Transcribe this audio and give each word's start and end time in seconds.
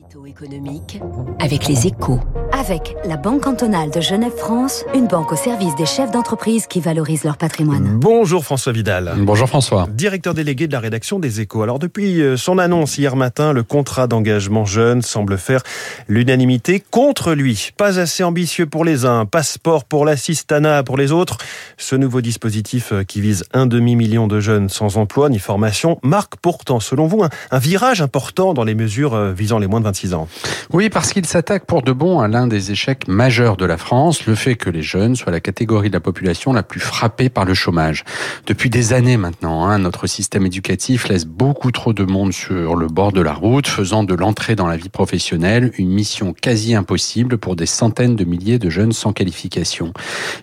Édito 0.00 0.26
économique 0.26 1.00
avec 1.40 1.66
les 1.66 1.88
échos. 1.88 2.20
Avec 2.52 2.94
la 3.04 3.16
Banque 3.16 3.42
cantonale 3.42 3.90
de 3.90 4.00
Genève-France, 4.00 4.84
une 4.94 5.06
banque 5.08 5.32
au 5.32 5.36
service 5.36 5.74
des 5.74 5.86
chefs 5.86 6.12
d'entreprise 6.12 6.66
qui 6.66 6.80
valorisent 6.80 7.24
leur 7.24 7.36
patrimoine. 7.36 7.98
Bonjour 7.98 8.44
François 8.44 8.72
Vidal. 8.72 9.14
Bonjour 9.18 9.48
François. 9.48 9.88
Directeur 9.90 10.34
délégué 10.34 10.66
de 10.68 10.72
la 10.72 10.80
rédaction 10.80 11.18
des 11.18 11.40
Échos. 11.40 11.62
Alors 11.62 11.78
depuis 11.80 12.20
euh, 12.20 12.36
son 12.36 12.58
annonce 12.58 12.96
hier 12.96 13.16
matin, 13.16 13.52
le 13.52 13.64
contrat 13.64 14.06
d'engagement 14.06 14.64
jeune 14.64 15.02
semble 15.02 15.36
faire 15.36 15.62
l'unanimité 16.06 16.80
contre 16.90 17.32
lui. 17.32 17.70
Pas 17.76 17.98
assez 17.98 18.22
ambitieux 18.22 18.66
pour 18.66 18.84
les 18.84 19.04
uns, 19.04 19.26
passeport 19.26 19.84
pour 19.84 20.04
l'assistanat 20.04 20.84
pour 20.84 20.96
les 20.96 21.10
autres. 21.10 21.38
Ce 21.76 21.96
nouveau 21.96 22.20
dispositif 22.20 22.92
euh, 22.92 23.02
qui 23.02 23.20
vise 23.20 23.44
un 23.52 23.66
demi-million 23.66 24.28
de 24.28 24.38
jeunes 24.38 24.68
sans 24.68 24.96
emploi 24.96 25.28
ni 25.28 25.40
formation 25.40 25.98
marque 26.04 26.36
pourtant, 26.36 26.78
selon 26.78 27.06
vous, 27.06 27.24
un, 27.24 27.30
un 27.50 27.58
virage 27.58 28.00
important 28.00 28.54
dans 28.54 28.64
les 28.64 28.74
mesures 28.74 29.14
euh, 29.14 29.32
visant 29.32 29.58
les 29.58 29.66
moins 29.66 29.80
de 29.80 29.87
26 29.88 30.14
ans. 30.14 30.28
Oui, 30.72 30.90
parce 30.90 31.14
qu'il 31.14 31.24
s'attaque 31.24 31.64
pour 31.64 31.82
de 31.82 31.92
bon 31.92 32.20
à 32.20 32.28
l'un 32.28 32.46
des 32.46 32.72
échecs 32.72 33.08
majeurs 33.08 33.56
de 33.56 33.64
la 33.64 33.78
France, 33.78 34.26
le 34.26 34.34
fait 34.34 34.54
que 34.54 34.68
les 34.68 34.82
jeunes 34.82 35.16
soient 35.16 35.32
la 35.32 35.40
catégorie 35.40 35.88
de 35.88 35.94
la 35.94 36.00
population 36.00 36.52
la 36.52 36.62
plus 36.62 36.80
frappée 36.80 37.30
par 37.30 37.46
le 37.46 37.54
chômage. 37.54 38.04
Depuis 38.46 38.68
des 38.68 38.92
années 38.92 39.16
maintenant, 39.16 39.64
hein, 39.64 39.78
notre 39.78 40.06
système 40.06 40.44
éducatif 40.44 41.08
laisse 41.08 41.24
beaucoup 41.24 41.72
trop 41.72 41.94
de 41.94 42.04
monde 42.04 42.34
sur 42.34 42.76
le 42.76 42.86
bord 42.88 43.12
de 43.12 43.22
la 43.22 43.32
route, 43.32 43.66
faisant 43.66 44.04
de 44.04 44.14
l'entrée 44.14 44.56
dans 44.56 44.66
la 44.66 44.76
vie 44.76 44.90
professionnelle 44.90 45.72
une 45.78 45.90
mission 45.90 46.34
quasi 46.34 46.74
impossible 46.74 47.38
pour 47.38 47.56
des 47.56 47.66
centaines 47.66 48.14
de 48.14 48.24
milliers 48.24 48.58
de 48.58 48.68
jeunes 48.68 48.92
sans 48.92 49.14
qualification. 49.14 49.94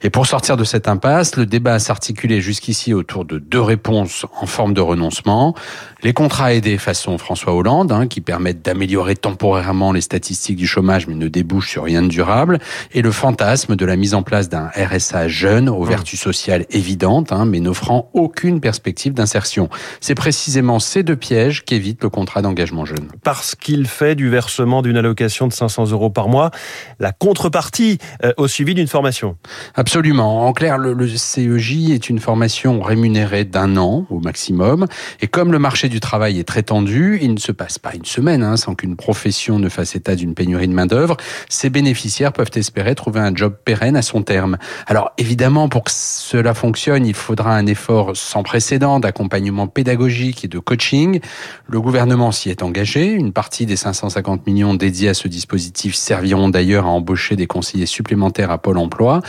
Et 0.02 0.10
pour 0.10 0.26
sortir 0.26 0.58
de 0.58 0.64
cette 0.64 0.88
impasse, 0.88 1.36
le 1.36 1.46
débat 1.46 1.78
s'articulait 1.78 2.42
jusqu'ici 2.42 2.96
autour 2.96 3.26
de 3.26 3.38
deux 3.38 3.62
réponses 3.62 4.26
en 4.42 4.48
forme 4.48 4.74
de 4.74 4.82
renoncement. 4.82 5.54
Les 6.02 6.14
contrats 6.14 6.54
aidés 6.54 6.80
façon 6.80 7.18
François 7.20 7.54
Hollande, 7.54 7.92
hein, 7.92 8.08
qui 8.08 8.22
permettent 8.22 8.64
d'améliorer 8.64 9.16
temporairement 9.26 9.92
les 9.92 10.02
statistiques 10.02 10.56
du 10.56 10.68
chômage 10.68 11.08
mais 11.08 11.16
ne 11.16 11.28
débouchent 11.28 11.72
sur 11.72 11.86
rien 11.86 12.04
de 12.04 12.08
durable, 12.08 12.60
et 12.94 13.02
le 13.02 13.12
fantasme 13.12 13.76
de 13.76 13.84
la 13.84 13.96
mise 13.96 14.14
en 14.14 14.22
place 14.22 14.50
d'un 14.50 14.70
RSA 14.76 15.28
jeune 15.28 15.68
aux 15.68 15.84
vertus 15.84 16.20
sociales 16.20 16.68
évidentes, 16.70 17.32
hein, 17.32 17.46
mais 17.46 17.60
n'offrant 17.60 18.12
aucune 18.14 18.62
perspective 18.62 19.16
d'insertion. 19.16 19.68
C'est 20.00 20.14
précisément 20.14 20.78
ces 20.78 21.02
deux 21.02 21.16
pièges 21.16 21.66
qu'évite 21.66 22.04
le 22.04 22.10
contrat 22.10 22.44
d'engagement 22.44 22.86
jeune. 22.86 23.08
Parce 23.24 23.56
qu'il 23.56 23.88
fait 23.88 24.14
du 24.14 24.30
versement 24.30 24.84
d'une 24.84 24.96
allocation 24.98 25.48
de 25.48 25.54
500 25.54 25.90
euros 25.90 26.12
par 26.12 26.30
mois 26.30 26.52
la 27.00 27.12
contrepartie 27.12 27.98
euh, 28.24 28.32
au 28.38 28.48
suivi 28.48 28.76
d'une 28.76 28.88
formation. 28.88 29.38
Absolument. 29.74 30.46
En 30.46 30.54
clair, 30.54 30.78
le, 30.78 30.94
le 30.94 31.08
CEJ 31.08 31.90
est 31.90 32.12
une 32.12 32.20
formation 32.20 32.80
rémunérée 32.80 33.44
d'un 33.44 33.76
an 33.78 34.06
au 34.12 34.20
maximum, 34.20 34.86
et 35.20 35.28
comme 35.28 35.52
le 35.52 35.58
marché 35.58 35.90
du 35.90 36.00
travail 36.00 36.38
est 36.38 36.44
très 36.44 36.62
tendu, 36.62 37.18
il 37.24 37.34
ne 37.34 37.40
se 37.40 37.52
passe 37.52 37.80
pas 37.80 37.96
une 37.96 38.06
semaine 38.06 38.44
hein, 38.44 38.56
sans 38.56 38.76
qu'une 38.76 38.96
profession 39.16 39.60
ne 39.60 39.70
fasse 39.70 39.96
état 39.96 40.14
d'une 40.14 40.36
pénurie 40.36 40.68
de 40.68 40.74
main-d'œuvre. 40.74 41.16
Ces 41.48 41.70
bénéficiaires 41.70 42.34
peuvent 42.34 42.52
espérer 42.56 42.96
trouver 42.96 43.22
un 43.22 43.34
job 43.34 43.56
pérenne 43.64 43.96
à 43.96 44.02
son 44.02 44.24
terme. 44.24 44.58
Alors 44.88 45.14
évidemment, 45.18 45.70
pour 45.70 45.86
que 45.86 45.92
cela 45.94 46.54
fonctionne, 46.54 47.06
il 47.06 47.14
faudra 47.14 47.56
un 47.56 47.66
effort 47.66 48.12
sans 48.14 48.44
précédent 48.44 49.00
d'accompagnement 49.00 49.68
pédagogique 49.68 50.44
et 50.44 50.50
de 50.50 50.60
coaching. 50.60 51.22
Le 51.66 51.80
gouvernement 51.80 52.34
s'y 52.34 52.50
est 52.50 52.62
engagé. 52.62 53.10
Une 53.14 53.32
partie 53.32 53.66
des 53.66 53.78
550 53.78 54.46
millions 54.48 54.74
dédiés 54.74 55.08
à 55.08 55.14
ce 55.14 55.30
dispositif 55.30 55.96
serviront 55.96 56.50
d'ailleurs 56.50 56.86
à 56.86 56.90
embaucher 56.90 57.38
des 57.38 57.48
conseillers 57.48 57.86
supplémentaires 57.86 58.52
à 58.52 58.58
Pôle 58.58 58.78
emploi. 58.78 59.22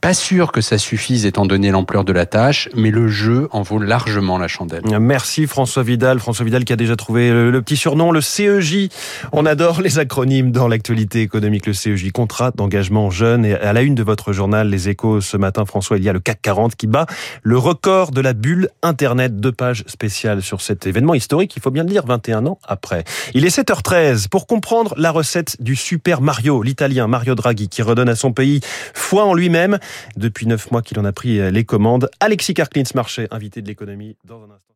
Pas 0.00 0.14
sûr 0.14 0.52
que 0.52 0.60
ça 0.60 0.78
suffise 0.78 1.26
étant 1.26 1.44
donné 1.44 1.72
l'ampleur 1.72 2.04
de 2.04 2.12
la 2.12 2.24
tâche, 2.24 2.68
mais 2.76 2.92
le 2.92 3.08
jeu 3.08 3.48
en 3.50 3.62
vaut 3.62 3.80
largement 3.80 4.38
la 4.38 4.46
chandelle. 4.46 4.82
Merci 5.00 5.48
François 5.48 5.82
Vidal. 5.82 6.20
François 6.20 6.44
Vidal 6.44 6.64
qui 6.64 6.72
a 6.72 6.76
déjà 6.76 6.94
trouvé 6.94 7.30
le, 7.30 7.62
petit 7.62 7.76
surnom, 7.76 8.12
le 8.12 8.20
CEJ. 8.20 8.90
On 9.32 9.44
adore 9.44 9.80
les 9.80 9.98
acronymes 9.98 10.52
dans 10.52 10.68
l'actualité 10.68 11.22
économique. 11.22 11.66
Le 11.66 11.72
CEJ, 11.72 12.12
contrat 12.12 12.52
d'engagement 12.54 13.10
jeune. 13.10 13.44
Et 13.44 13.54
à 13.54 13.72
la 13.72 13.82
une 13.82 13.96
de 13.96 14.04
votre 14.04 14.32
journal, 14.32 14.68
Les 14.68 14.88
Échos, 14.88 15.20
ce 15.20 15.36
matin, 15.36 15.64
François, 15.64 15.96
il 15.96 16.04
y 16.04 16.08
a 16.08 16.12
le 16.12 16.20
CAC 16.20 16.42
40 16.42 16.76
qui 16.76 16.86
bat 16.86 17.06
le 17.42 17.58
record 17.58 18.12
de 18.12 18.20
la 18.20 18.34
bulle 18.34 18.68
Internet. 18.82 19.40
Deux 19.40 19.52
pages 19.52 19.82
spéciales 19.88 20.42
sur 20.42 20.60
cet 20.60 20.86
événement 20.86 21.14
historique, 21.14 21.56
il 21.56 21.60
faut 21.60 21.72
bien 21.72 21.82
le 21.82 21.90
dire, 21.90 22.06
21 22.06 22.46
ans 22.46 22.60
après. 22.64 23.02
Il 23.34 23.44
est 23.44 23.56
7h13 23.56 24.28
pour 24.28 24.46
comprendre 24.46 24.94
la 24.96 25.10
recette 25.10 25.60
du 25.60 25.74
Super 25.74 26.20
Mario, 26.20 26.62
l'italien 26.62 27.08
Mario 27.08 27.34
Draghi, 27.34 27.68
qui 27.68 27.82
redonne 27.82 28.08
à 28.08 28.14
son 28.14 28.32
pays 28.32 28.60
foi 28.94 29.24
en 29.24 29.34
lui-même. 29.34 29.78
Depuis 30.16 30.46
neuf 30.46 30.70
mois 30.70 30.82
qu'il 30.82 30.98
en 30.98 31.04
a 31.04 31.12
pris 31.12 31.50
les 31.50 31.64
commandes. 31.64 32.10
Alexis 32.20 32.54
Karklins-Marché, 32.54 33.28
invité 33.30 33.62
de 33.62 33.68
l'économie 33.68 34.16
dans 34.24 34.40
un 34.42 34.50
instant. 34.50 34.74